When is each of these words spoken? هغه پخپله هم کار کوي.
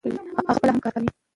هغه 0.37 0.43
پخپله 0.47 0.71
هم 0.73 0.79
کار 0.83 0.91
کوي. 0.95 1.09